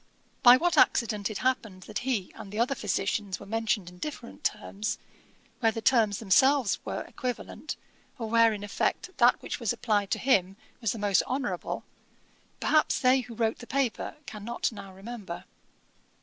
[0.41, 4.43] 'By what accident it happened that he and the other physicians were mentioned in different
[4.43, 4.97] terms,
[5.59, 7.75] where the terms themselves were equivalent,
[8.17, 11.83] or where in effect that which was applied to him was the most honourable,
[12.59, 15.43] perhaps they who wrote the paper cannot now remember.